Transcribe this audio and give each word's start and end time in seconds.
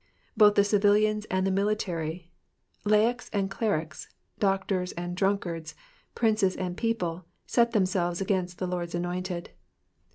'"Both 0.35 0.55
the 0.55 0.63
civilians 0.63 1.25
and 1.25 1.45
the 1.45 1.51
military, 1.51 2.31
laics 2.85 3.29
and 3.31 3.51
clerics, 3.51 4.09
doctors 4.39 4.93
and 4.93 5.15
drunkards, 5.15 5.75
princes 6.15 6.55
and 6.55 6.75
people, 6.75 7.27
set 7.45 7.73
themselves 7.73 8.19
against 8.19 8.57
the 8.57 8.65
Lord's 8.65 8.95
anointed. 8.95 9.51